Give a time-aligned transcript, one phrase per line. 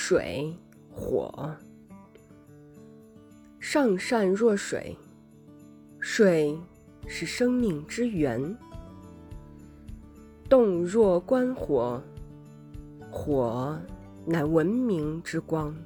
[0.00, 0.56] 水
[0.92, 1.50] 火
[3.58, 4.96] 上善若水，
[5.98, 6.56] 水
[7.08, 8.56] 是生命之源。
[10.48, 12.00] 动若观火，
[13.10, 13.76] 火
[14.24, 15.76] 乃文明之光。